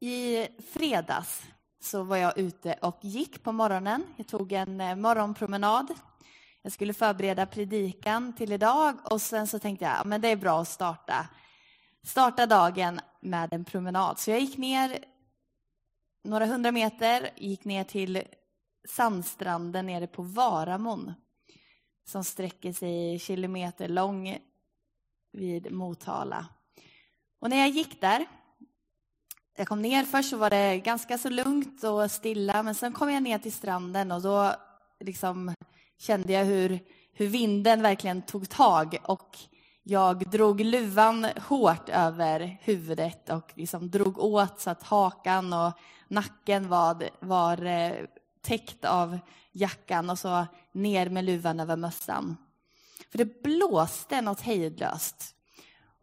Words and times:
I 0.00 0.48
fredags 0.72 1.42
så 1.80 2.02
var 2.02 2.16
jag 2.16 2.38
ute 2.38 2.72
och 2.82 2.98
gick 3.00 3.42
på 3.42 3.52
morgonen. 3.52 4.04
Jag 4.16 4.26
tog 4.26 4.52
en 4.52 4.80
eh, 4.80 4.96
morgonpromenad. 4.96 5.94
Jag 6.62 6.72
skulle 6.72 6.94
förbereda 6.94 7.46
predikan 7.46 8.32
till 8.32 8.52
idag 8.52 8.96
och 9.04 9.22
sen 9.22 9.46
så 9.46 9.58
tänkte 9.58 9.84
jag 9.84 10.06
men 10.06 10.20
det 10.20 10.28
är 10.28 10.36
bra 10.36 10.60
att 10.60 10.68
starta, 10.68 11.28
starta 12.02 12.46
dagen 12.46 13.00
med 13.20 13.52
en 13.52 13.64
promenad. 13.64 14.18
Så 14.18 14.30
jag 14.30 14.40
gick 14.40 14.56
ner 14.56 14.98
några 16.24 16.46
hundra 16.46 16.72
meter, 16.72 17.30
gick 17.36 17.64
ner 17.64 17.84
till 17.84 18.22
sandstranden 18.88 19.86
nere 19.86 20.06
på 20.06 20.22
Varamon 20.22 21.14
som 22.04 22.24
sträcker 22.24 22.72
sig 22.72 23.18
kilometer 23.18 23.88
lång 23.88 24.38
vid 25.32 25.72
Motala. 25.72 26.46
Och 27.40 27.50
när 27.50 27.56
jag 27.56 27.68
gick 27.68 28.00
där 28.00 28.26
jag 29.58 29.68
kom 29.68 29.82
ner, 29.82 30.04
först 30.04 30.30
så 30.30 30.36
var 30.36 30.50
det 30.50 30.78
ganska 30.78 31.18
så 31.18 31.30
lugnt 31.30 31.84
och 31.84 32.10
stilla, 32.10 32.62
men 32.62 32.74
sen 32.74 32.92
kom 32.92 33.10
jag 33.10 33.22
ner 33.22 33.38
till 33.38 33.52
stranden 33.52 34.12
och 34.12 34.22
då 34.22 34.52
liksom 35.00 35.54
kände 35.98 36.32
jag 36.32 36.44
hur, 36.44 36.80
hur 37.12 37.26
vinden 37.26 37.82
verkligen 37.82 38.22
tog 38.22 38.48
tag 38.48 38.96
och 39.02 39.38
jag 39.82 40.30
drog 40.30 40.60
luvan 40.60 41.26
hårt 41.48 41.88
över 41.88 42.58
huvudet 42.62 43.30
och 43.30 43.52
liksom 43.54 43.90
drog 43.90 44.18
åt 44.18 44.60
så 44.60 44.70
att 44.70 44.82
hakan 44.82 45.52
och 45.52 45.72
nacken 46.08 46.68
var, 46.68 47.10
var 47.20 47.56
täckt 48.42 48.84
av 48.84 49.18
jackan 49.52 50.10
och 50.10 50.18
så 50.18 50.46
ner 50.72 51.08
med 51.08 51.24
luvan 51.24 51.60
över 51.60 51.76
mössan. 51.76 52.36
För 53.10 53.18
det 53.18 53.42
blåste 53.42 54.20
något 54.20 54.40
hejdlöst. 54.40 55.34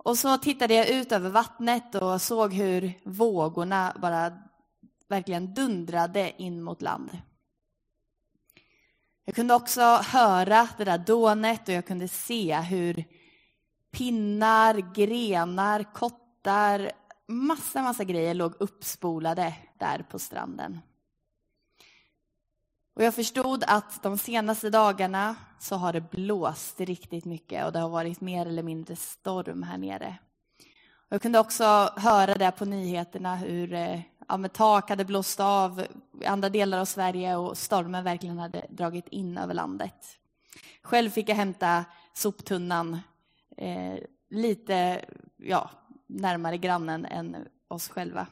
Och 0.06 0.18
så 0.18 0.38
tittade 0.38 0.74
jag 0.74 0.90
ut 0.90 1.12
över 1.12 1.30
vattnet 1.30 1.96
och 1.96 2.22
såg 2.22 2.54
hur 2.54 2.94
vågorna 3.04 3.96
bara 4.02 4.38
verkligen 5.08 5.54
dundrade 5.54 6.34
in 6.38 6.64
mot 6.64 6.82
land. 6.82 7.18
Jag 9.26 9.36
kunde 9.36 9.54
också 9.54 9.82
höra 9.82 10.68
det 10.78 10.84
där 10.84 10.98
dånet 10.98 11.68
och 11.68 11.74
jag 11.74 11.86
kunde 11.86 12.08
se 12.08 12.56
hur 12.56 13.04
pinnar, 13.92 14.94
grenar, 14.94 15.94
kottar, 15.94 16.92
massa, 17.28 17.82
massa 17.82 18.04
grejer 18.04 18.34
låg 18.34 18.54
uppspolade 18.60 19.54
där 19.80 20.06
på 20.12 20.20
stranden. 20.20 20.80
Och 22.96 23.04
jag 23.04 23.16
förstod 23.16 23.64
att 23.68 24.04
de 24.04 24.18
senaste 24.18 24.70
dagarna 24.70 25.36
så 25.60 25.76
har 25.76 25.94
det 25.94 26.12
blåst 26.12 26.80
riktigt 26.80 27.26
mycket 27.26 27.66
och 27.66 27.72
det 27.72 27.80
har 27.80 27.90
varit 27.90 28.22
mer 28.22 28.46
eller 28.46 28.64
mindre 28.64 28.96
storm 28.96 29.64
här 29.64 29.78
nere. 29.78 30.18
Jag 31.10 31.22
kunde 31.22 31.40
också 31.40 31.64
höra 31.96 32.36
det 32.36 32.52
på 32.52 32.66
nyheterna 32.66 33.36
hur 33.36 33.74
eh, 33.74 34.00
ja, 34.28 34.38
med 34.38 34.54
tak 34.54 34.90
hade 34.90 35.06
blåst 35.06 35.40
av 35.40 35.86
i 36.22 36.26
andra 36.26 36.50
delar 36.50 36.80
av 36.80 36.86
Sverige 36.86 37.36
och 37.36 37.58
stormen 37.58 38.04
verkligen 38.04 38.40
hade 38.40 38.66
dragit 38.70 39.08
in 39.08 39.38
över 39.38 39.54
landet. 39.54 40.18
Själv 40.82 41.10
fick 41.10 41.30
jag 41.30 41.36
hämta 41.36 41.86
soptunnan 42.14 43.00
eh, 43.58 43.96
lite 44.30 45.06
ja, 45.38 45.70
närmare 46.08 46.58
grannen 46.58 47.06
än 47.06 47.48
oss 47.68 47.90
själva. 47.90 48.28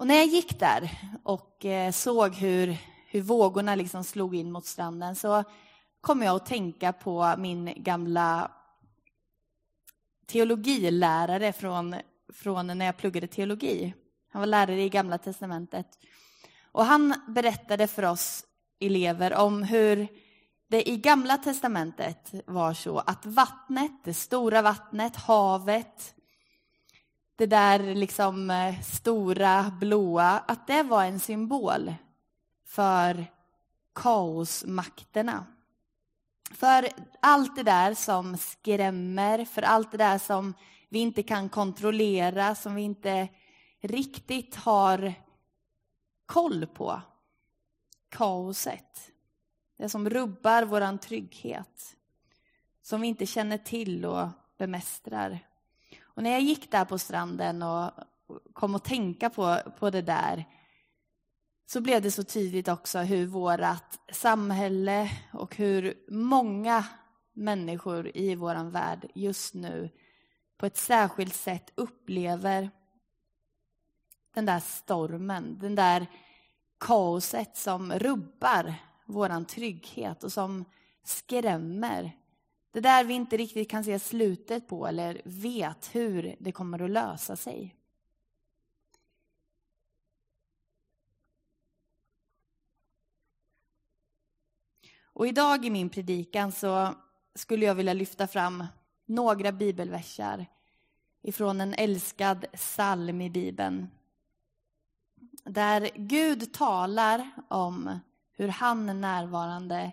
Och 0.00 0.06
när 0.06 0.14
jag 0.14 0.26
gick 0.26 0.58
där 0.58 0.90
och 1.22 1.64
eh, 1.64 1.92
såg 1.92 2.34
hur, 2.34 2.76
hur 3.06 3.22
vågorna 3.22 3.74
liksom 3.74 4.04
slog 4.04 4.36
in 4.36 4.52
mot 4.52 4.66
stranden 4.66 5.16
så 5.16 5.44
kom 6.00 6.22
jag 6.22 6.36
att 6.36 6.46
tänka 6.46 6.92
på 6.92 7.34
min 7.38 7.74
gamla 7.76 8.50
teologilärare 10.26 11.52
från, 11.52 11.96
från 12.32 12.66
när 12.66 12.86
jag 12.86 12.96
pluggade 12.96 13.26
teologi. 13.26 13.94
Han 14.32 14.40
var 14.40 14.46
lärare 14.46 14.82
i 14.82 14.88
Gamla 14.88 15.18
testamentet. 15.18 15.86
Och 16.72 16.84
han 16.84 17.14
berättade 17.28 17.86
för 17.86 18.02
oss 18.02 18.44
elever 18.80 19.34
om 19.34 19.62
hur 19.62 20.08
det 20.68 20.88
i 20.88 20.96
Gamla 20.96 21.36
testamentet 21.36 22.34
var 22.46 22.74
så 22.74 22.98
att 22.98 23.26
vattnet, 23.26 23.92
det 24.04 24.14
stora 24.14 24.62
vattnet, 24.62 25.16
havet, 25.16 26.14
det 27.40 27.46
där 27.46 27.94
liksom 27.94 28.50
eh, 28.50 28.80
stora 28.80 29.72
blåa, 29.80 30.38
att 30.38 30.66
det 30.66 30.82
var 30.82 31.04
en 31.04 31.20
symbol 31.20 31.94
för 32.66 33.26
kaosmakterna. 33.94 35.46
För 36.50 36.88
allt 37.20 37.56
det 37.56 37.62
där 37.62 37.94
som 37.94 38.36
skrämmer, 38.36 39.44
för 39.44 39.62
allt 39.62 39.92
det 39.92 39.98
där 39.98 40.18
som 40.18 40.54
vi 40.88 40.98
inte 40.98 41.22
kan 41.22 41.48
kontrollera, 41.48 42.54
som 42.54 42.74
vi 42.74 42.82
inte 42.82 43.28
riktigt 43.80 44.54
har 44.54 45.14
koll 46.26 46.66
på. 46.66 47.00
Kaoset. 48.08 49.12
Det 49.76 49.88
som 49.88 50.10
rubbar 50.10 50.62
vår 50.62 50.98
trygghet. 50.98 51.96
Som 52.82 53.00
vi 53.00 53.08
inte 53.08 53.26
känner 53.26 53.58
till 53.58 54.04
och 54.04 54.28
bemästrar. 54.58 55.49
Och 56.20 56.24
när 56.24 56.30
jag 56.30 56.40
gick 56.40 56.70
där 56.70 56.84
på 56.84 56.98
stranden 56.98 57.62
och 57.62 57.90
kom 58.52 58.74
att 58.74 58.84
tänka 58.84 59.30
på, 59.30 59.58
på 59.78 59.90
det 59.90 60.02
där 60.02 60.44
så 61.66 61.80
blev 61.80 62.02
det 62.02 62.10
så 62.10 62.24
tydligt 62.24 62.68
också 62.68 62.98
hur 62.98 63.26
vårt 63.26 63.98
samhälle 64.12 65.10
och 65.32 65.56
hur 65.56 65.94
många 66.10 66.84
människor 67.32 68.16
i 68.16 68.34
vår 68.34 68.70
värld 68.70 69.10
just 69.14 69.54
nu 69.54 69.90
på 70.56 70.66
ett 70.66 70.76
särskilt 70.76 71.34
sätt 71.34 71.72
upplever 71.74 72.70
den 74.34 74.46
där 74.46 74.60
stormen, 74.60 75.58
den 75.58 75.74
där 75.74 76.06
kaoset 76.80 77.56
som 77.56 77.92
rubbar 77.92 78.74
vår 79.06 79.44
trygghet 79.44 80.24
och 80.24 80.32
som 80.32 80.64
skrämmer 81.04 82.12
det 82.72 82.80
där 82.80 83.04
vi 83.04 83.14
inte 83.14 83.36
riktigt 83.36 83.70
kan 83.70 83.84
se 83.84 83.98
slutet 83.98 84.68
på 84.68 84.86
eller 84.86 85.22
vet 85.24 85.94
hur 85.94 86.36
det 86.38 86.52
kommer 86.52 86.82
att 86.82 86.90
lösa 86.90 87.36
sig. 87.36 87.76
Och 95.02 95.26
idag 95.26 95.64
i 95.64 95.70
min 95.70 95.90
predikan 95.90 96.52
så 96.52 96.94
skulle 97.34 97.66
jag 97.66 97.74
vilja 97.74 97.92
lyfta 97.92 98.26
fram 98.26 98.66
några 99.06 99.52
bibelversar 99.52 100.46
ifrån 101.22 101.60
en 101.60 101.74
älskad 101.74 102.46
psalm 102.52 103.20
i 103.20 103.30
Bibeln. 103.30 103.88
Där 105.44 105.90
Gud 105.94 106.52
talar 106.52 107.30
om 107.48 107.98
hur 108.32 108.48
han 108.48 108.88
är 108.88 108.94
närvarande 108.94 109.92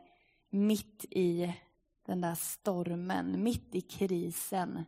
mitt 0.50 1.06
i 1.10 1.54
den 2.08 2.22
där 2.22 2.36
stormen, 2.36 3.44
mitt 3.44 3.76
i 3.76 3.82
krisen. 3.82 4.86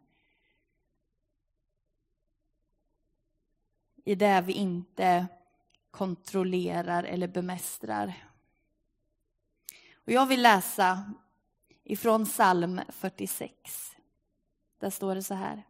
I 4.06 4.16
det 4.16 4.42
vi 4.42 4.54
inte 4.54 5.28
kontrollerar 5.92 7.04
eller 7.04 7.28
bemästrar. 7.28 8.14
Och 9.94 10.12
jag 10.12 10.26
vill 10.26 10.42
läsa 10.42 11.14
ifrån 11.84 12.26
psalm 12.26 12.82
46. 12.90 13.92
Där 14.78 14.90
står 14.90 15.16
det 15.16 15.24
så 15.24 15.34
här. 15.34 15.64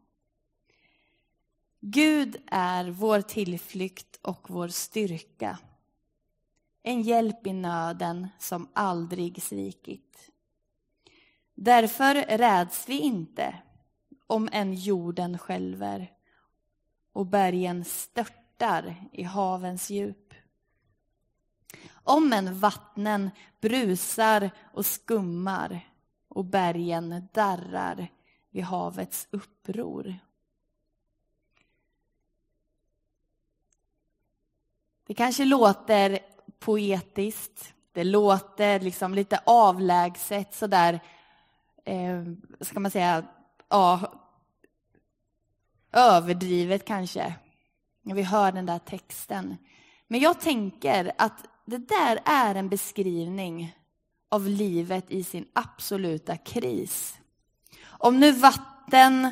Gud 1.80 2.42
är 2.48 2.90
vår 2.90 3.22
tillflykt 3.22 4.20
och 4.22 4.50
vår 4.50 4.68
styrka. 4.68 5.60
En 6.84 7.02
hjälp 7.02 7.48
i 7.48 7.54
nöden 7.54 8.28
som 8.40 8.70
aldrig 8.74 9.44
svikit. 9.44 10.32
Därför 11.62 12.38
räds 12.38 12.90
vi 12.90 13.00
inte 13.00 13.56
om 14.28 14.50
än 14.52 14.74
jorden 14.74 15.38
skälver 15.38 16.12
och 17.14 17.26
bergen 17.26 17.86
störtar 17.86 18.96
i 19.12 19.24
havens 19.24 19.90
djup. 19.90 20.34
Om 21.92 22.34
än 22.34 22.60
vattnen 22.60 23.30
brusar 23.62 24.52
och 24.74 24.86
skummar 24.86 25.90
och 26.28 26.46
bergen 26.46 27.28
darrar 27.34 28.12
vid 28.50 28.64
havets 28.64 29.28
uppror. 29.32 30.20
Det 35.08 35.14
kanske 35.14 35.46
låter 35.46 36.20
poetiskt, 36.60 37.74
det 37.92 38.04
låter 38.04 38.80
liksom 38.80 39.14
lite 39.14 39.42
avlägset 39.46 40.54
sådär 40.54 41.00
eh, 41.86 42.24
ska 42.62 42.80
man 42.80 42.92
säga, 42.92 43.24
ja, 43.70 44.14
överdrivet 45.94 46.86
kanske, 46.86 47.34
när 48.02 48.16
vi 48.16 48.24
hör 48.24 48.52
den 48.52 48.66
där 48.66 48.80
texten. 48.80 49.58
Men 50.08 50.20
jag 50.20 50.40
tänker 50.40 51.12
att 51.18 51.46
det 51.66 51.78
där 51.78 52.20
är 52.26 52.56
en 52.56 52.70
beskrivning 52.70 53.76
av 54.30 54.48
livet 54.48 55.12
i 55.12 55.24
sin 55.24 55.46
absoluta 55.54 56.38
kris. 56.38 57.20
Om 57.86 58.20
nu 58.20 58.32
vatten 58.32 59.32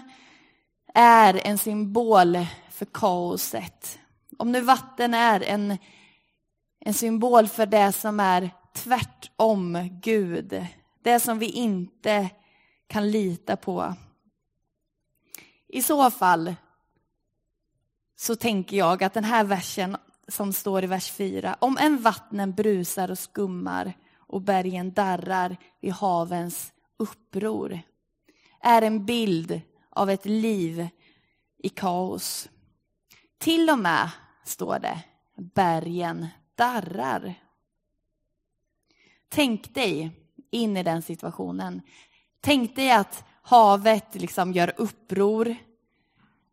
är 0.93 1.47
en 1.47 1.57
symbol 1.57 2.37
för 2.69 2.85
kaoset. 2.85 3.99
Om 4.37 4.51
nu 4.51 4.61
vatten 4.61 5.13
är 5.13 5.43
en, 5.43 5.77
en 6.79 6.93
symbol 6.93 7.47
för 7.47 7.65
det 7.65 7.91
som 7.91 8.19
är 8.19 8.49
tvärtom 8.73 9.89
Gud, 10.01 10.65
det 11.07 11.19
som 11.19 11.39
vi 11.39 11.49
inte 11.49 12.29
kan 12.87 13.11
lita 13.11 13.55
på. 13.57 13.93
I 15.67 15.81
så 15.81 16.11
fall 16.11 16.55
så 18.15 18.35
tänker 18.35 18.77
jag 18.77 19.03
att 19.03 19.13
den 19.13 19.23
här 19.23 19.43
versen 19.43 19.97
som 20.27 20.53
står 20.53 20.83
i 20.83 20.87
vers 20.87 21.11
4, 21.11 21.57
om 21.59 21.77
en 21.77 22.01
vattnen 22.01 22.53
brusar 22.53 23.11
och 23.11 23.19
skummar 23.19 23.93
och 24.15 24.41
bergen 24.41 24.93
darrar 24.93 25.57
vid 25.81 25.93
havens 25.93 26.73
uppror, 26.97 27.79
är 28.61 28.81
en 28.81 29.05
bild 29.05 29.61
av 29.89 30.09
ett 30.09 30.25
liv 30.25 30.87
i 31.57 31.69
kaos. 31.69 32.49
Till 33.37 33.69
och 33.69 33.79
med, 33.79 34.09
står 34.43 34.79
det, 34.79 35.03
bergen 35.35 36.27
darrar. 36.55 37.33
Tänk 39.29 39.73
dig 39.73 40.26
in 40.51 40.77
i 40.77 40.83
den 40.83 41.01
situationen. 41.01 41.81
Tänk 42.41 42.75
dig 42.75 42.91
att 42.91 43.23
havet 43.41 44.15
liksom 44.15 44.53
gör 44.53 44.73
uppror. 44.77 45.55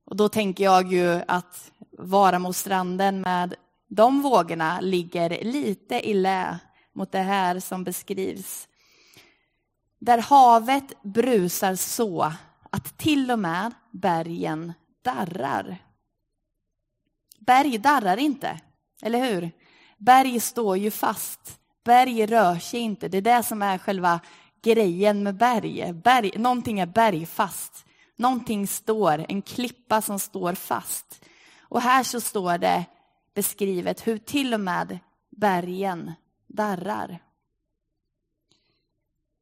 Och 0.05 0.17
då 0.17 0.29
tänker 0.29 0.65
jag 0.65 0.93
ju 0.93 1.23
att 1.29 1.73
Varamostranden 1.99 3.21
med 3.21 3.55
de 3.89 4.23
vågorna 4.23 4.81
ligger 4.81 5.45
lite 5.45 6.09
i 6.09 6.15
lä 6.15 6.59
mot 6.93 7.13
det 7.13 7.19
här 7.19 7.61
som 7.61 7.85
beskrivs. 7.85 8.69
Där 9.99 10.19
havet 10.19 11.03
brusar 11.03 11.75
så 11.75 12.33
att 12.71 12.99
till 12.99 13.31
och 13.31 13.39
med 13.39 13.73
bergen 13.91 14.73
darrar. 15.03 15.77
Berg 17.39 17.79
darrar 17.79 18.17
inte, 18.17 18.61
eller 19.03 19.33
hur? 19.33 19.51
Berg 19.99 20.41
står 20.41 20.77
ju 20.77 20.91
fast. 20.91 21.61
Berg 21.85 22.27
rör 22.27 22.59
sig 22.59 22.81
inte. 22.81 23.09
Det 23.09 23.19
är 23.19 23.23
det 23.23 23.43
som 23.43 23.63
är 23.63 23.79
själva 23.79 24.21
grejen 24.63 25.23
med 25.23 25.35
berg. 25.35 25.93
berg 25.93 26.33
någonting 26.37 26.81
är 26.81 26.87
bergfast. 26.87 27.87
Någonting 28.17 28.67
står, 28.67 29.27
en 29.29 29.43
klippa 29.43 30.03
som 30.03 30.19
står 30.19 30.53
fast. 30.53 31.25
Och 31.61 31.81
här 31.81 32.03
så 32.03 32.21
står 32.21 32.59
det 32.59 32.85
beskrivet 33.35 34.07
hur 34.07 34.19
till 34.19 34.55
och 34.55 34.61
med 34.61 34.99
bergen 35.31 36.13
darrar. 36.47 37.19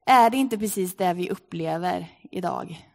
Är 0.07 0.31
det 0.31 0.37
inte 0.37 0.59
precis 0.59 0.97
det 0.97 1.15
vi 1.15 1.31
upplever 1.31 2.07
idag? 2.31 2.89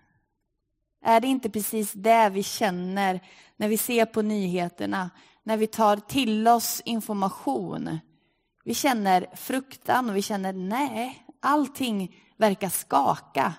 Är 1.02 1.20
det 1.20 1.28
inte 1.28 1.50
precis 1.50 1.94
det 1.94 2.30
vi 2.30 2.44
känner 2.44 3.20
när 3.58 3.68
vi 3.68 3.78
ser 3.78 4.06
på 4.06 4.22
nyheterna, 4.22 5.10
när 5.44 5.58
vi 5.58 5.68
tar 5.68 5.98
till 5.98 6.48
oss 6.48 6.82
information? 6.86 8.00
Vi 8.68 8.74
känner 8.74 9.36
fruktan 9.36 10.10
och 10.10 10.16
vi 10.16 10.22
känner 10.22 10.54
nej, 10.54 11.26
allting 11.40 12.16
verkar 12.38 12.70
skaka. 12.70 13.54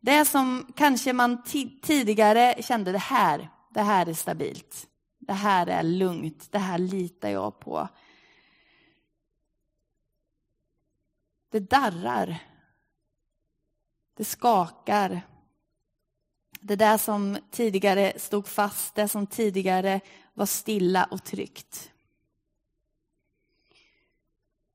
Det 0.00 0.24
som 0.24 0.72
kanske 0.76 1.12
man 1.12 1.42
tidigare 1.82 2.62
kände, 2.62 2.92
det 2.92 2.98
här, 2.98 3.50
det 3.70 3.82
här 3.82 4.06
är 4.06 4.14
stabilt. 4.14 4.88
Det 5.18 5.32
här 5.32 5.66
är 5.66 5.82
lugnt, 5.82 6.52
det 6.52 6.58
här 6.58 6.78
litar 6.78 7.28
jag 7.28 7.60
på. 7.60 7.88
Det 11.50 11.60
darrar. 11.60 12.38
Det 14.16 14.24
skakar. 14.24 15.22
Det 16.60 16.76
där 16.76 16.98
som 16.98 17.38
tidigare 17.50 18.12
stod 18.16 18.48
fast, 18.48 18.94
det 18.94 19.08
som 19.08 19.26
tidigare 19.26 20.00
var 20.34 20.46
stilla 20.46 21.04
och 21.04 21.24
tryggt. 21.24 21.90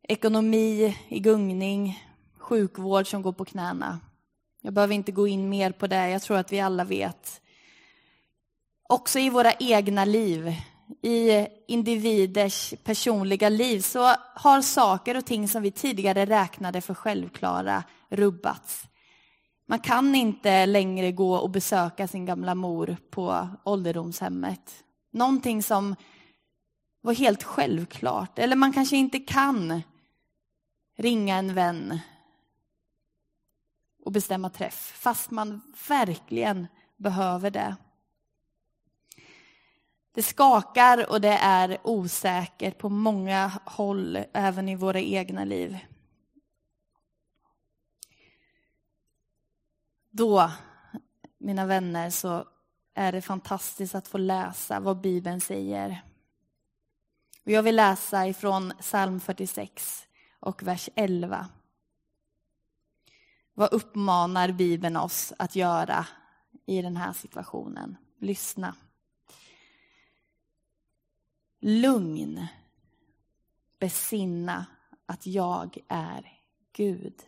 Ekonomi 0.07 0.97
i 1.07 1.19
gungning, 1.19 2.03
sjukvård 2.37 3.07
som 3.07 3.21
går 3.21 3.31
på 3.31 3.45
knäna. 3.45 3.99
Jag 4.61 4.73
behöver 4.73 4.93
inte 4.93 5.11
gå 5.11 5.27
in 5.27 5.49
mer 5.49 5.71
på 5.71 5.87
det, 5.87 6.09
jag 6.09 6.21
tror 6.21 6.37
att 6.37 6.51
vi 6.51 6.59
alla 6.59 6.83
vet. 6.83 7.41
Också 8.89 9.19
i 9.19 9.29
våra 9.29 9.53
egna 9.53 10.05
liv, 10.05 10.53
i 11.01 11.47
individers 11.67 12.73
personliga 12.83 13.49
liv 13.49 13.79
så 13.81 14.15
har 14.35 14.61
saker 14.61 15.17
och 15.17 15.25
ting 15.25 15.47
som 15.47 15.63
vi 15.63 15.71
tidigare 15.71 16.25
räknade 16.25 16.81
för 16.81 16.93
självklara 16.93 17.83
rubbats. 18.09 18.87
Man 19.67 19.79
kan 19.79 20.15
inte 20.15 20.65
längre 20.65 21.11
gå 21.11 21.35
och 21.35 21.49
besöka 21.49 22.07
sin 22.07 22.25
gamla 22.25 22.55
mor 22.55 22.97
på 23.09 23.47
ålderdomshemmet. 23.63 24.83
Någonting 25.11 25.63
som 25.63 25.95
var 27.01 27.13
helt 27.13 27.43
självklart. 27.43 28.39
Eller 28.39 28.55
man 28.55 28.73
kanske 28.73 28.97
inte 28.97 29.19
kan 29.19 29.81
ringa 30.95 31.35
en 31.35 31.53
vän 31.53 31.99
och 34.03 34.11
bestämma 34.11 34.49
träff, 34.49 34.93
fast 34.95 35.31
man 35.31 35.73
verkligen 35.87 36.67
behöver 36.97 37.51
det. 37.51 37.75
Det 40.11 40.23
skakar 40.23 41.09
och 41.09 41.21
det 41.21 41.37
är 41.37 41.77
osäkert 41.83 42.77
på 42.77 42.89
många 42.89 43.51
håll, 43.65 44.23
även 44.33 44.69
i 44.69 44.75
våra 44.75 44.99
egna 44.99 45.45
liv. 45.45 45.77
Då, 50.09 50.51
mina 51.37 51.65
vänner, 51.65 52.09
så 52.09 52.47
är 52.93 53.11
det 53.11 53.21
fantastiskt 53.21 53.95
att 53.95 54.07
få 54.07 54.17
läsa 54.17 54.79
vad 54.79 55.01
Bibeln 55.01 55.41
säger. 55.41 56.03
Och 57.45 57.51
jag 57.51 57.63
vill 57.63 57.75
läsa 57.75 58.27
ifrån 58.27 58.73
psalm 58.79 59.19
46 59.19 60.07
och 60.39 60.63
vers 60.63 60.89
11. 60.95 61.49
Vad 63.53 63.73
uppmanar 63.73 64.51
Bibeln 64.51 64.97
oss 64.97 65.33
att 65.39 65.55
göra 65.55 66.07
i 66.65 66.81
den 66.81 66.97
här 66.97 67.13
situationen? 67.13 67.97
Lyssna. 68.19 68.75
Lugn. 71.59 72.47
Besinna 73.79 74.65
att 75.05 75.27
jag 75.27 75.77
är 75.87 76.39
Gud. 76.73 77.23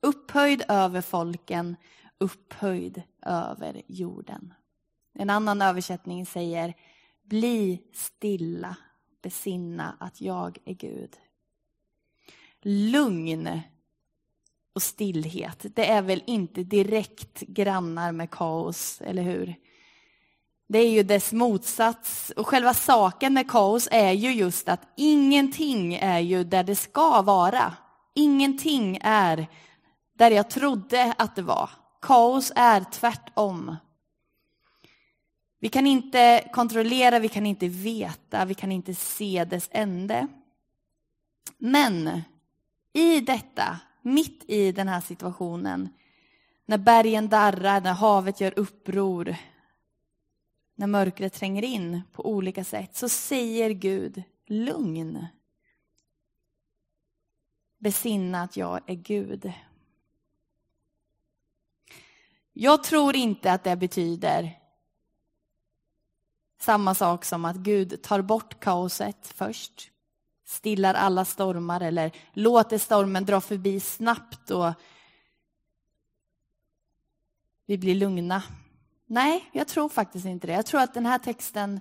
Upphöjd 0.00 0.62
över 0.68 1.00
folken, 1.00 1.76
upphöjd 2.18 3.02
över 3.22 3.82
jorden. 3.86 4.54
En 5.12 5.30
annan 5.30 5.62
översättning 5.62 6.26
säger 6.26 6.74
Bli 7.22 7.82
stilla, 7.92 8.76
besinna 9.22 9.96
att 10.00 10.20
jag 10.20 10.58
är 10.64 10.74
Gud. 10.74 11.16
Lugn 12.68 13.60
och 14.74 14.82
stillhet, 14.82 15.66
det 15.74 15.86
är 15.86 16.02
väl 16.02 16.22
inte 16.26 16.62
direkt 16.62 17.40
grannar 17.40 18.12
med 18.12 18.30
kaos, 18.30 19.00
eller 19.00 19.22
hur? 19.22 19.54
Det 20.68 20.78
är 20.78 20.90
ju 20.90 21.02
dess 21.02 21.32
motsats. 21.32 22.32
Och 22.36 22.46
själva 22.46 22.74
saken 22.74 23.34
med 23.34 23.50
kaos 23.50 23.88
är 23.90 24.12
ju 24.12 24.32
just 24.32 24.68
att 24.68 24.80
ingenting 24.96 25.94
är 25.94 26.18
ju 26.18 26.44
där 26.44 26.64
det 26.64 26.76
ska 26.76 27.22
vara. 27.22 27.72
Ingenting 28.14 28.98
är 29.02 29.46
där 30.18 30.30
jag 30.30 30.50
trodde 30.50 31.14
att 31.18 31.36
det 31.36 31.42
var. 31.42 31.70
Kaos 32.02 32.52
är 32.56 32.84
tvärtom. 32.92 33.76
Vi 35.60 35.68
kan 35.68 35.86
inte 35.86 36.50
kontrollera, 36.52 37.18
vi 37.18 37.28
kan 37.28 37.46
inte 37.46 37.68
veta, 37.68 38.44
vi 38.44 38.54
kan 38.54 38.72
inte 38.72 38.94
se 38.94 39.44
dess 39.44 39.68
ände. 39.72 40.26
Men 41.58 42.22
i 42.96 43.20
detta, 43.20 43.80
mitt 44.02 44.44
i 44.46 44.72
den 44.72 44.88
här 44.88 45.00
situationen, 45.00 45.88
när 46.66 46.78
bergen 46.78 47.28
darrar, 47.28 47.80
när 47.80 47.92
havet 47.92 48.40
gör 48.40 48.58
uppror, 48.58 49.36
när 50.74 50.86
mörkret 50.86 51.32
tränger 51.32 51.62
in 51.62 52.02
på 52.12 52.26
olika 52.26 52.64
sätt, 52.64 52.96
så 52.96 53.08
säger 53.08 53.70
Gud 53.70 54.22
lugn. 54.46 55.26
Besinna 57.78 58.42
att 58.42 58.56
jag 58.56 58.80
är 58.90 58.94
Gud. 58.94 59.52
Jag 62.52 62.84
tror 62.84 63.16
inte 63.16 63.52
att 63.52 63.64
det 63.64 63.76
betyder 63.76 64.60
samma 66.58 66.94
sak 66.94 67.24
som 67.24 67.44
att 67.44 67.56
Gud 67.56 68.02
tar 68.02 68.22
bort 68.22 68.60
kaoset 68.60 69.26
först, 69.26 69.90
stillar 70.46 70.94
alla 70.94 71.24
stormar 71.24 71.80
eller 71.80 72.12
låter 72.32 72.78
stormen 72.78 73.24
dra 73.24 73.40
förbi 73.40 73.80
snabbt 73.80 74.50
och 74.50 74.72
vi 77.66 77.78
blir 77.78 77.94
lugna. 77.94 78.42
Nej, 79.06 79.44
jag 79.52 79.68
tror 79.68 79.88
faktiskt 79.88 80.26
inte 80.26 80.46
det. 80.46 80.52
Jag 80.52 80.66
tror 80.66 80.80
att 80.80 80.94
den 80.94 81.06
här 81.06 81.18
texten 81.18 81.80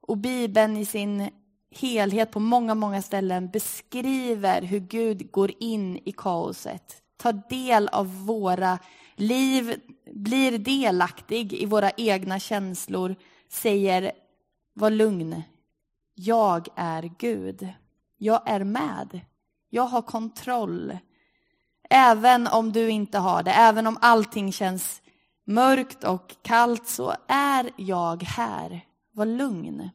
och 0.00 0.18
Bibeln 0.18 0.76
i 0.76 0.86
sin 0.86 1.30
helhet 1.70 2.30
på 2.30 2.40
många, 2.40 2.74
många 2.74 3.02
ställen 3.02 3.50
beskriver 3.50 4.62
hur 4.62 4.80
Gud 4.80 5.30
går 5.30 5.52
in 5.58 6.00
i 6.04 6.12
kaoset, 6.12 7.02
tar 7.16 7.42
del 7.48 7.88
av 7.88 8.26
våra 8.26 8.78
liv, 9.16 9.80
blir 10.14 10.58
delaktig 10.58 11.52
i 11.52 11.66
våra 11.66 11.90
egna 11.90 12.38
känslor, 12.38 13.16
säger 13.48 14.12
var 14.74 14.90
lugn. 14.90 15.42
Jag 16.14 16.68
är 16.76 17.10
Gud. 17.18 17.68
Jag 18.22 18.42
är 18.46 18.64
med. 18.64 19.20
Jag 19.70 19.82
har 19.82 20.02
kontroll. 20.02 20.98
Även 21.90 22.46
om 22.46 22.72
du 22.72 22.90
inte 22.90 23.18
har 23.18 23.42
det, 23.42 23.50
även 23.50 23.86
om 23.86 23.98
allting 24.00 24.52
känns 24.52 25.02
mörkt 25.44 26.04
och 26.04 26.34
kallt 26.42 26.88
så 26.88 27.14
är 27.28 27.70
jag 27.76 28.22
här. 28.22 28.80
Var 29.12 29.26
lugn. 29.26 29.90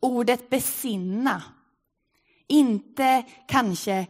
Ordet 0.00 0.50
besinna, 0.50 1.42
inte 2.48 3.24
kanske 3.46 4.06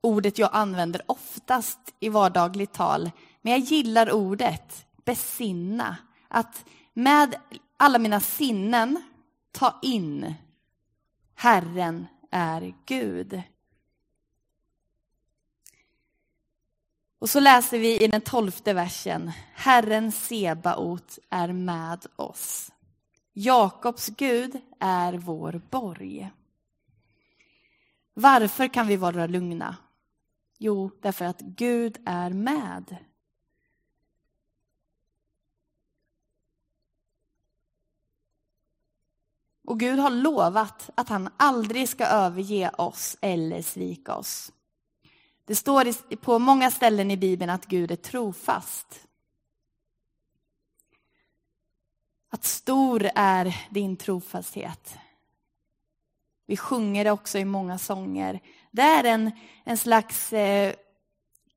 ordet 0.00 0.38
jag 0.38 0.50
använder 0.52 1.02
oftast 1.06 1.94
i 2.00 2.08
vardagligt 2.08 2.72
tal, 2.72 3.10
men 3.42 3.52
jag 3.52 3.60
gillar 3.60 4.12
ordet 4.12 4.86
besinna. 5.04 5.96
Att 6.28 6.64
med 6.94 7.34
alla 7.76 7.98
mina 7.98 8.20
sinnen 8.20 9.02
ta 9.52 9.78
in 9.82 10.34
Herren 11.42 12.06
är 12.30 12.74
Gud. 12.86 13.42
Och 17.18 17.30
så 17.30 17.40
läser 17.40 17.78
vi 17.78 18.04
i 18.04 18.08
den 18.08 18.20
tolfte 18.20 18.72
versen. 18.72 19.32
Herren 19.54 20.12
Sebaot 20.12 21.18
är 21.30 21.52
med 21.52 22.06
oss. 22.16 22.72
Jakobs 23.32 24.06
Gud 24.06 24.60
är 24.80 25.12
vår 25.12 25.60
borg. 25.70 26.30
Varför 28.14 28.68
kan 28.68 28.86
vi 28.86 28.96
vara 28.96 29.26
lugna? 29.26 29.76
Jo, 30.58 30.90
därför 31.00 31.24
att 31.24 31.40
Gud 31.40 31.98
är 32.06 32.30
med. 32.30 32.96
Och 39.72 39.80
Gud 39.80 39.98
har 39.98 40.10
lovat 40.10 40.90
att 40.94 41.08
han 41.08 41.28
aldrig 41.36 41.88
ska 41.88 42.06
överge 42.06 42.70
oss 42.78 43.16
eller 43.20 43.62
svika 43.62 44.14
oss. 44.14 44.52
Det 45.44 45.54
står 45.54 46.16
på 46.16 46.38
många 46.38 46.70
ställen 46.70 47.10
i 47.10 47.16
Bibeln 47.16 47.50
att 47.50 47.66
Gud 47.66 47.90
är 47.90 47.96
trofast. 47.96 49.06
Att 52.30 52.44
stor 52.44 53.10
är 53.14 53.66
din 53.70 53.96
trofasthet. 53.96 54.94
Vi 56.46 56.56
sjunger 56.56 57.04
det 57.04 57.10
också 57.10 57.38
i 57.38 57.44
många 57.44 57.78
sånger. 57.78 58.40
Det 58.70 58.82
är 58.82 59.04
en, 59.04 59.30
en 59.64 59.78
slags 59.78 60.32
eh, 60.32 60.74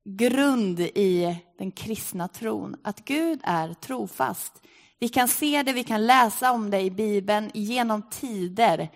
grund 0.04 0.80
i 0.80 1.38
den 1.58 1.72
kristna 1.72 2.28
tron, 2.28 2.76
att 2.84 3.06
Gud 3.06 3.40
är 3.44 3.74
trofast. 3.74 4.62
Vi 5.00 5.10
kan 5.10 5.28
se 5.28 5.64
det, 5.64 5.74
vi 5.74 5.84
kan 5.84 6.06
läsa 6.06 6.52
om 6.52 6.70
det 6.70 6.82
i 6.82 6.92
Bibeln 6.92 7.52
genom 7.54 8.02
tider. 8.10 8.90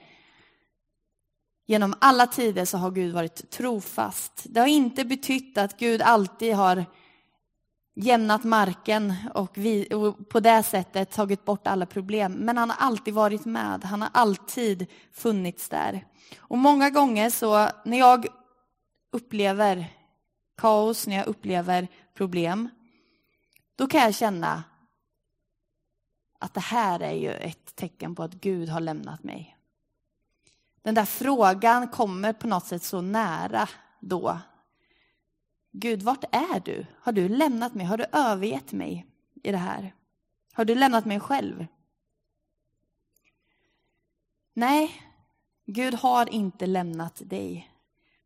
Genom 1.67 1.95
alla 1.99 2.27
tider 2.27 2.65
så 2.65 2.77
har 2.77 2.91
Gud 2.91 3.13
varit 3.13 3.49
trofast. 3.51 4.45
Det 4.49 4.59
har 4.59 4.67
inte 4.67 5.05
betytt 5.05 5.57
att 5.57 5.79
Gud 5.79 6.01
alltid 6.01 6.55
har 6.55 6.85
jämnat 7.95 8.43
marken 8.43 9.13
och, 9.33 9.51
vi, 9.53 9.87
och 9.93 10.29
på 10.29 10.39
det 10.39 10.63
sättet 10.63 11.11
tagit 11.11 11.45
bort 11.45 11.67
alla 11.67 11.85
problem. 11.85 12.31
Men 12.33 12.57
han 12.57 12.69
har 12.69 12.77
alltid 12.77 13.13
varit 13.13 13.45
med, 13.45 13.83
han 13.83 14.01
har 14.01 14.09
alltid 14.13 14.87
funnits 15.13 15.69
där. 15.69 16.05
Och 16.37 16.57
många 16.57 16.89
gånger 16.89 17.29
så 17.29 17.69
när 17.85 17.99
jag 17.99 18.25
upplever 19.11 19.85
kaos, 20.57 21.07
när 21.07 21.15
jag 21.15 21.27
upplever 21.27 21.87
problem, 22.13 22.69
då 23.75 23.87
kan 23.87 24.01
jag 24.01 24.15
känna 24.15 24.63
att 26.39 26.53
det 26.53 26.59
här 26.59 26.99
är 26.99 27.13
ju 27.13 27.31
ett 27.31 27.75
tecken 27.75 28.15
på 28.15 28.23
att 28.23 28.33
Gud 28.33 28.69
har 28.69 28.79
lämnat 28.79 29.23
mig. 29.23 29.57
Den 30.81 30.95
där 30.95 31.05
frågan 31.05 31.87
kommer 31.87 32.33
på 32.33 32.47
något 32.47 32.65
sätt 32.65 32.83
så 32.83 33.01
nära 33.01 33.69
då. 33.99 34.39
Gud, 35.71 36.03
vart 36.03 36.23
är 36.31 36.59
du? 36.59 36.85
Har 37.01 37.11
du 37.11 37.29
lämnat 37.29 37.73
mig? 37.73 37.85
Har 37.85 37.97
du 37.97 38.05
övergett 38.11 38.71
mig 38.71 39.05
i 39.43 39.51
det 39.51 39.57
här? 39.57 39.95
Har 40.53 40.65
du 40.65 40.75
lämnat 40.75 41.05
mig 41.05 41.19
själv? 41.19 41.65
Nej, 44.53 45.01
Gud 45.65 45.93
har 45.93 46.29
inte 46.29 46.65
lämnat 46.65 47.21
dig. 47.25 47.71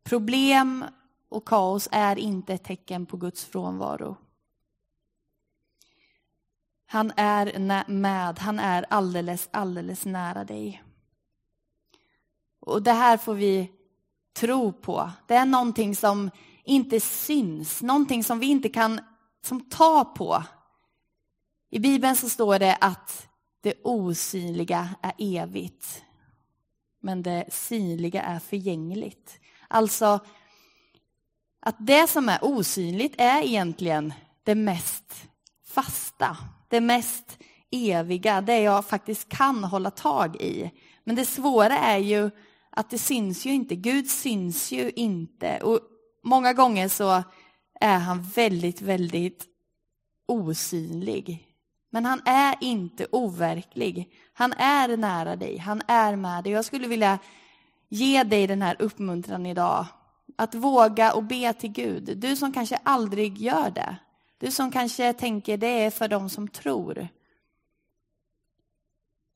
Problem 0.02 0.84
och 1.28 1.44
kaos 1.44 1.88
är 1.92 2.18
inte 2.18 2.54
ett 2.54 2.64
tecken 2.64 3.06
på 3.06 3.16
Guds 3.16 3.44
frånvaro. 3.44 4.16
Han 6.86 7.12
är 7.16 7.88
med, 7.88 8.38
han 8.38 8.58
är 8.58 8.86
alldeles, 8.90 9.48
alldeles 9.52 10.04
nära 10.04 10.44
dig. 10.44 10.82
Och 12.60 12.82
det 12.82 12.92
här 12.92 13.16
får 13.16 13.34
vi 13.34 13.70
tro 14.34 14.72
på. 14.72 15.10
Det 15.26 15.34
är 15.34 15.46
någonting 15.46 15.96
som 15.96 16.30
inte 16.64 17.00
syns, 17.00 17.82
någonting 17.82 18.24
som 18.24 18.38
vi 18.38 18.46
inte 18.46 18.68
kan 18.68 19.00
som 19.44 19.60
ta 19.60 20.04
på. 20.04 20.42
I 21.70 21.78
Bibeln 21.78 22.16
så 22.16 22.28
står 22.28 22.58
det 22.58 22.76
att 22.80 23.28
det 23.60 23.74
osynliga 23.84 24.88
är 25.02 25.12
evigt, 25.18 26.04
men 27.00 27.22
det 27.22 27.44
synliga 27.52 28.22
är 28.22 28.38
förgängligt. 28.38 29.40
Alltså, 29.68 30.20
att 31.60 31.76
det 31.78 32.06
som 32.06 32.28
är 32.28 32.38
osynligt 32.44 33.14
är 33.18 33.42
egentligen 33.42 34.12
det 34.42 34.54
mest 34.54 35.28
fasta, 35.66 36.36
det 36.74 36.80
mest 36.80 37.38
eviga, 37.70 38.40
det 38.40 38.60
jag 38.60 38.86
faktiskt 38.86 39.28
kan 39.28 39.64
hålla 39.64 39.90
tag 39.90 40.36
i. 40.36 40.70
Men 41.04 41.16
det 41.16 41.24
svåra 41.24 41.78
är 41.78 41.98
ju 41.98 42.30
att 42.70 42.90
det 42.90 42.98
syns 42.98 43.46
ju 43.46 43.50
inte. 43.52 43.74
Gud 43.74 44.10
syns 44.10 44.72
ju 44.72 44.90
inte. 44.90 45.58
Och 45.58 45.80
många 46.24 46.52
gånger 46.52 46.88
så 46.88 47.22
är 47.80 47.98
han 47.98 48.22
väldigt, 48.22 48.82
väldigt 48.82 49.44
osynlig. 50.26 51.48
Men 51.90 52.04
han 52.04 52.20
är 52.24 52.54
inte 52.60 53.06
overklig. 53.12 54.12
Han 54.32 54.52
är 54.52 54.96
nära 54.96 55.36
dig, 55.36 55.58
han 55.58 55.82
är 55.88 56.16
med 56.16 56.44
dig. 56.44 56.52
Jag 56.52 56.64
skulle 56.64 56.88
vilja 56.88 57.18
ge 57.88 58.22
dig 58.22 58.46
den 58.46 58.62
här 58.62 58.76
uppmuntran 58.78 59.46
idag. 59.46 59.86
Att 60.36 60.54
våga 60.54 61.12
och 61.12 61.24
be 61.24 61.52
till 61.52 61.72
Gud. 61.72 62.18
Du 62.18 62.36
som 62.36 62.52
kanske 62.52 62.78
aldrig 62.82 63.38
gör 63.38 63.70
det. 63.70 63.96
Du 64.38 64.50
som 64.50 64.70
kanske 64.70 65.12
tänker 65.12 65.56
det 65.56 65.84
är 65.84 65.90
för 65.90 66.08
dem 66.08 66.30
som 66.30 66.48
tror. 66.48 67.08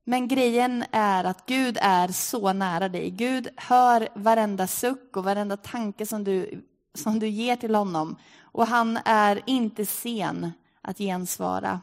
Men 0.04 0.28
grejen 0.28 0.84
är 0.90 1.24
att 1.24 1.46
Gud 1.46 1.78
är 1.80 2.08
så 2.08 2.52
nära 2.52 2.88
dig. 2.88 3.10
Gud 3.10 3.48
hör 3.56 4.08
varenda 4.14 4.66
suck 4.66 5.16
och 5.16 5.24
varenda 5.24 5.56
tanke 5.56 6.06
som 6.06 6.24
du, 6.24 6.64
som 6.94 7.18
du 7.18 7.28
ger 7.28 7.56
till 7.56 7.74
honom. 7.74 8.16
Och 8.40 8.66
han 8.66 8.98
är 9.04 9.42
inte 9.46 9.86
sen 9.86 10.52
att 10.82 10.98
gensvara. 10.98 11.80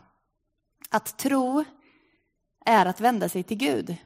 Att 0.90 1.18
tro 1.18 1.64
är 2.66 2.86
att 2.86 3.02
vända 3.02 3.30
sig 3.30 3.44
till 3.44 3.58
Gud. 3.58 3.98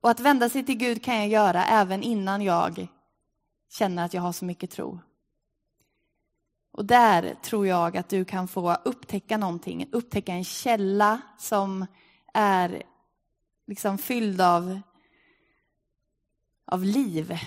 Och 0.00 0.10
att 0.10 0.20
vända 0.20 0.48
sig 0.48 0.64
till 0.64 0.76
Gud 0.76 1.04
kan 1.04 1.16
jag 1.16 1.28
göra 1.28 1.64
även 1.64 2.02
innan 2.02 2.42
jag 2.42 2.88
känner 3.68 4.04
att 4.04 4.14
jag 4.14 4.22
har 4.22 4.32
så 4.32 4.44
mycket 4.44 4.70
tro. 4.70 5.00
Och 6.76 6.84
där 6.84 7.34
tror 7.42 7.66
jag 7.66 7.96
att 7.96 8.08
du 8.08 8.24
kan 8.24 8.48
få 8.48 8.74
upptäcka 8.74 9.36
någonting, 9.36 9.88
upptäcka 9.92 10.32
en 10.32 10.44
källa 10.44 11.20
som 11.38 11.86
är 12.34 12.82
liksom 13.66 13.98
fylld 13.98 14.40
av, 14.40 14.80
av 16.66 16.84
liv. 16.84 17.38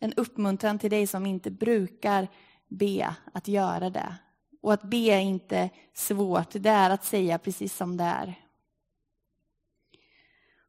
En 0.00 0.12
uppmuntran 0.12 0.78
till 0.78 0.90
dig 0.90 1.06
som 1.06 1.26
inte 1.26 1.50
brukar 1.50 2.28
be 2.68 3.14
att 3.32 3.48
göra 3.48 3.90
det. 3.90 4.14
Och 4.62 4.72
att 4.72 4.82
be 4.82 4.96
är 4.96 5.20
inte 5.20 5.70
svårt, 5.94 6.50
det 6.50 6.70
är 6.70 6.90
att 6.90 7.04
säga 7.04 7.38
precis 7.38 7.76
som 7.76 7.96
det 7.96 8.04
är. 8.04 8.34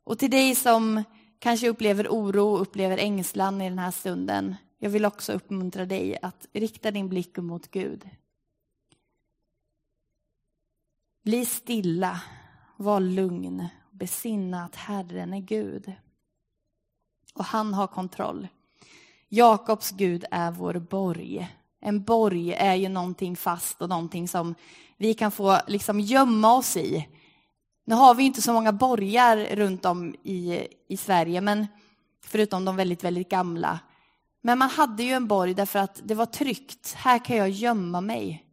Och 0.03 0.19
till 0.19 0.31
dig 0.31 0.55
som 0.55 1.03
kanske 1.39 1.69
upplever 1.69 2.07
oro, 2.07 2.57
upplever 2.57 2.97
ängslan 2.97 3.61
i 3.61 3.69
den 3.69 3.79
här 3.79 3.91
stunden. 3.91 4.55
Jag 4.79 4.89
vill 4.89 5.05
också 5.05 5.33
uppmuntra 5.33 5.85
dig 5.85 6.17
att 6.21 6.47
rikta 6.53 6.91
din 6.91 7.09
blick 7.09 7.37
mot 7.37 7.71
Gud. 7.71 8.09
Bli 11.23 11.45
stilla, 11.45 12.21
var 12.77 12.99
lugn, 12.99 13.67
besinna 13.91 14.63
att 14.63 14.75
Herren 14.75 15.33
är 15.33 15.39
Gud. 15.39 15.93
Och 17.33 17.45
han 17.45 17.73
har 17.73 17.87
kontroll. 17.87 18.47
Jakobs 19.29 19.91
Gud 19.91 20.25
är 20.31 20.51
vår 20.51 20.73
borg. 20.73 21.49
En 21.79 22.03
borg 22.03 22.53
är 22.53 22.75
ju 22.75 22.89
någonting 22.89 23.35
fast 23.35 23.81
och 23.81 23.89
någonting 23.89 24.27
som 24.27 24.55
vi 24.97 25.13
kan 25.13 25.31
få 25.31 25.57
liksom 25.67 25.99
gömma 25.99 26.57
oss 26.57 26.77
i. 26.77 27.07
Nu 27.85 27.95
har 27.95 28.15
vi 28.15 28.23
inte 28.23 28.41
så 28.41 28.53
många 28.53 28.71
borgar 28.71 29.55
runt 29.55 29.85
om 29.85 30.15
i, 30.23 30.67
i 30.87 30.97
Sverige, 30.97 31.41
men 31.41 31.67
förutom 32.23 32.65
de 32.65 32.75
väldigt, 32.75 33.03
väldigt 33.03 33.29
gamla. 33.29 33.79
Men 34.41 34.57
man 34.57 34.69
hade 34.69 35.03
ju 35.03 35.11
en 35.11 35.27
borg 35.27 35.53
därför 35.53 35.79
att 35.79 36.01
det 36.03 36.15
var 36.15 36.25
tryggt. 36.25 36.93
Här 36.93 37.25
kan 37.25 37.37
jag 37.37 37.49
gömma 37.49 38.01
mig. 38.01 38.45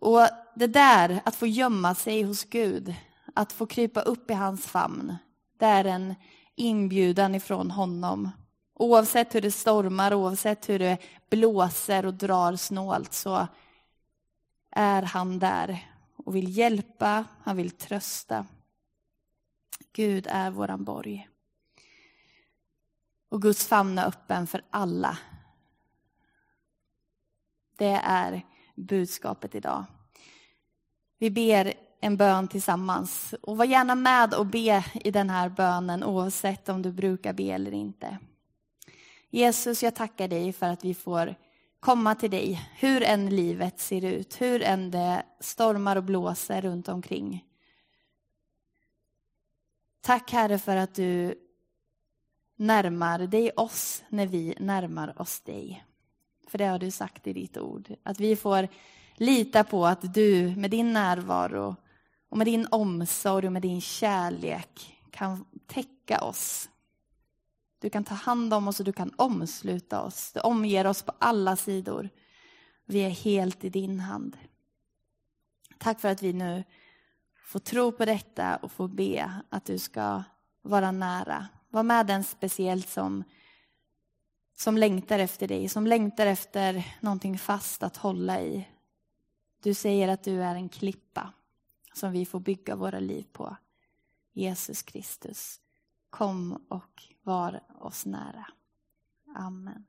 Och 0.00 0.28
det 0.54 0.66
där, 0.66 1.20
att 1.24 1.36
få 1.36 1.46
gömma 1.46 1.94
sig 1.94 2.22
hos 2.22 2.44
Gud, 2.44 2.94
att 3.34 3.52
få 3.52 3.66
krypa 3.66 4.00
upp 4.00 4.30
i 4.30 4.34
hans 4.34 4.66
famn, 4.66 5.16
det 5.58 5.66
är 5.66 5.84
en 5.84 6.14
inbjudan 6.54 7.34
ifrån 7.34 7.70
honom. 7.70 8.30
Oavsett 8.74 9.34
hur 9.34 9.40
det 9.40 9.50
stormar, 9.50 10.14
oavsett 10.14 10.68
hur 10.68 10.78
det 10.78 10.98
blåser 11.30 12.06
och 12.06 12.14
drar 12.14 12.56
snålt 12.56 13.12
så 13.12 13.46
är 14.70 15.02
han 15.02 15.38
där 15.38 15.88
och 16.16 16.36
vill 16.36 16.56
hjälpa, 16.56 17.24
han 17.42 17.56
vill 17.56 17.70
trösta. 17.70 18.46
Gud 19.92 20.26
är 20.30 20.50
våran 20.50 20.84
borg. 20.84 21.28
Och 23.28 23.42
Guds 23.42 23.66
famn 23.66 23.98
är 23.98 24.06
öppen 24.06 24.46
för 24.46 24.62
alla. 24.70 25.18
Det 27.76 28.00
är 28.04 28.46
budskapet 28.74 29.54
idag. 29.54 29.84
Vi 31.18 31.30
ber 31.30 31.74
en 32.00 32.16
bön 32.16 32.48
tillsammans. 32.48 33.34
Och 33.42 33.56
var 33.56 33.64
gärna 33.64 33.94
med 33.94 34.34
och 34.34 34.46
be 34.46 34.84
i 34.94 35.10
den 35.10 35.30
här 35.30 35.48
bönen 35.48 36.04
oavsett 36.04 36.68
om 36.68 36.82
du 36.82 36.92
brukar 36.92 37.32
be 37.32 37.44
eller 37.44 37.72
inte. 37.72 38.18
Jesus, 39.30 39.82
jag 39.82 39.94
tackar 39.94 40.28
dig 40.28 40.52
för 40.52 40.66
att 40.66 40.84
vi 40.84 40.94
får 40.94 41.34
komma 41.80 42.14
till 42.14 42.30
dig, 42.30 42.70
hur 42.76 43.02
än 43.02 43.36
livet 43.36 43.80
ser 43.80 44.04
ut, 44.04 44.40
hur 44.40 44.62
än 44.62 44.90
det 44.90 45.22
stormar 45.40 45.96
och 45.96 46.04
blåser 46.04 46.62
runt 46.62 46.88
omkring. 46.88 47.44
Tack 50.00 50.32
Herre 50.32 50.58
för 50.58 50.76
att 50.76 50.94
du 50.94 51.34
närmar 52.58 53.18
dig 53.18 53.50
oss 53.56 54.04
när 54.08 54.26
vi 54.26 54.54
närmar 54.58 55.22
oss 55.22 55.40
dig. 55.40 55.84
För 56.48 56.58
det 56.58 56.66
har 56.66 56.78
du 56.78 56.90
sagt 56.90 57.26
i 57.26 57.32
ditt 57.32 57.56
ord. 57.56 57.94
Att 58.02 58.20
vi 58.20 58.36
får 58.36 58.68
lita 59.14 59.64
på 59.64 59.86
att 59.86 60.14
du 60.14 60.54
med 60.56 60.70
din 60.70 60.92
närvaro 60.92 61.76
och 62.28 62.38
med 62.38 62.46
din 62.46 62.66
omsorg 62.70 63.46
och 63.46 63.52
med 63.52 63.62
din 63.62 63.80
kärlek 63.80 64.98
kan 65.10 65.44
täcka 65.66 66.20
oss. 66.20 66.68
Du 67.78 67.90
kan 67.90 68.04
ta 68.04 68.14
hand 68.14 68.54
om 68.54 68.68
oss 68.68 68.80
och 68.80 68.86
du 68.86 68.92
kan 68.92 69.12
omsluta 69.16 70.02
oss. 70.02 70.32
Du 70.32 70.40
omger 70.40 70.86
oss 70.86 71.02
på 71.02 71.12
alla 71.18 71.56
sidor. 71.56 72.08
Vi 72.84 72.98
är 72.98 73.10
helt 73.10 73.64
i 73.64 73.68
din 73.68 74.00
hand. 74.00 74.36
Tack 75.78 76.00
för 76.00 76.08
att 76.08 76.22
vi 76.22 76.32
nu 76.32 76.64
får 77.44 77.58
tro 77.58 77.92
på 77.92 78.04
detta 78.04 78.56
och 78.56 78.72
får 78.72 78.88
be 78.88 79.32
att 79.48 79.64
du 79.64 79.78
ska 79.78 80.22
vara 80.62 80.92
nära. 80.92 81.46
Var 81.70 81.82
med 81.82 82.06
den 82.06 82.24
speciellt 82.24 82.88
som, 82.88 83.24
som 84.54 84.78
längtar 84.78 85.18
efter 85.18 85.48
dig, 85.48 85.68
som 85.68 85.86
längtar 85.86 86.26
efter 86.26 86.96
någonting 87.00 87.38
fast 87.38 87.82
att 87.82 87.96
hålla 87.96 88.40
i. 88.40 88.68
Du 89.62 89.74
säger 89.74 90.08
att 90.08 90.22
du 90.22 90.42
är 90.42 90.54
en 90.54 90.68
klippa 90.68 91.32
som 91.92 92.12
vi 92.12 92.26
får 92.26 92.40
bygga 92.40 92.76
våra 92.76 93.00
liv 93.00 93.26
på. 93.32 93.56
Jesus 94.32 94.82
Kristus, 94.82 95.60
kom 96.10 96.66
och 96.68 97.02
var 97.22 97.60
oss 97.80 98.06
nära. 98.06 98.46
Amen. 99.36 99.84